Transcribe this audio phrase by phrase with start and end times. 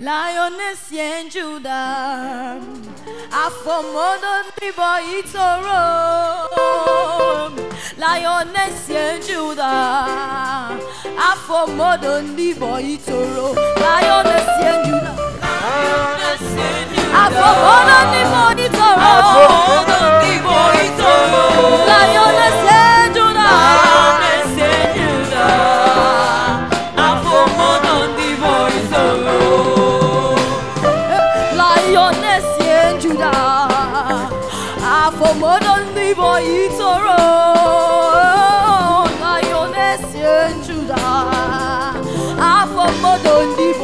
[0.00, 2.58] Lioness and Judah,
[3.28, 5.82] Afomodo Nibo Itoro,
[7.98, 10.78] Lioness and Judah,
[11.28, 15.16] Afomodo Nibo Itoro, Lioness and Judah,
[15.68, 21.44] Lioness and Judah, Afomodo Nibo Itoro, Afomodo Nibo Itoro,
[35.20, 37.20] for modern libo itoro
[39.20, 40.96] na yonesie njuda.
[42.54, 43.79] Afọ modern libo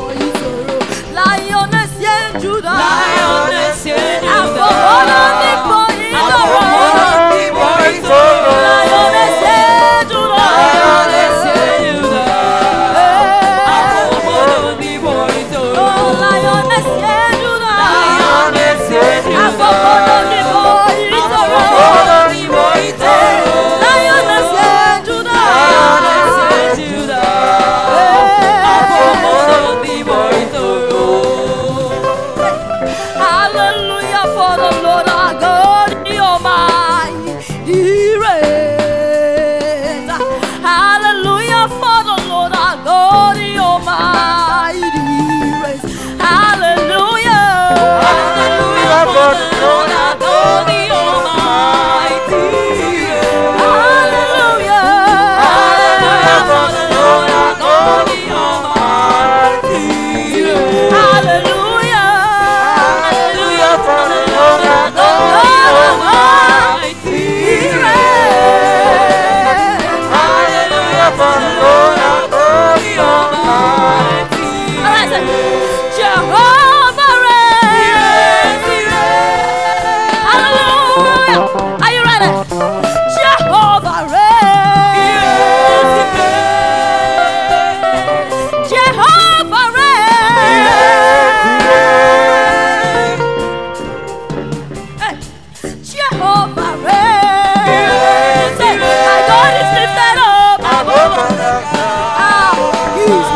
[101.65, 102.53] Ah,
[102.97, 103.36] isso.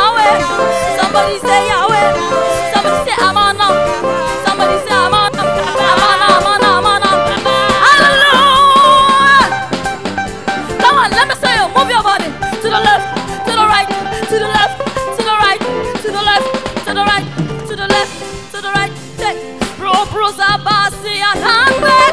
[21.01, 22.10] 只要三块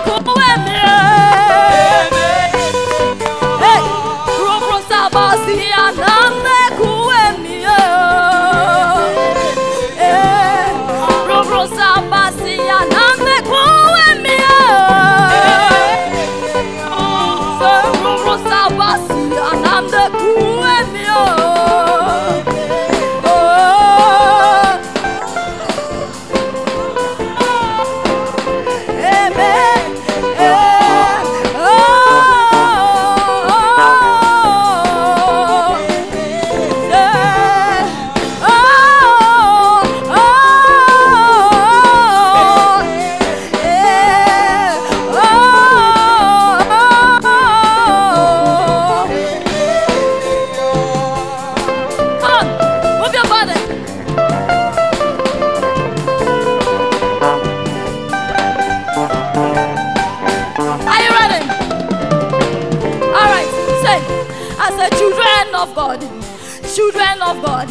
[66.75, 67.69] children of God,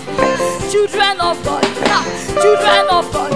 [0.71, 1.63] children of God,
[2.41, 3.31] children of God,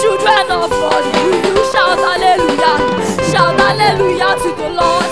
[0.00, 1.04] children of God.
[1.14, 2.78] Will you shout hallelujah?
[3.30, 5.10] Shout hallelujah to the Lord.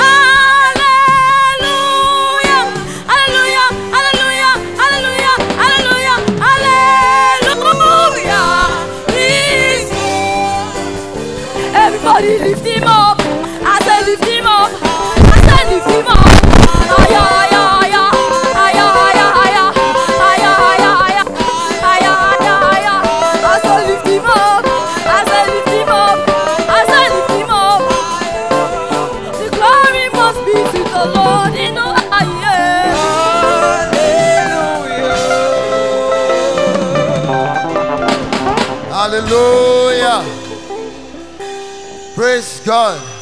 [0.00, 0.82] Hallelujah,
[3.12, 6.18] hallelujah, hallelujah, hallelujah,
[11.74, 13.03] Everybody lift him up.
[39.14, 40.24] Hallelujah.
[42.16, 43.13] Praise God.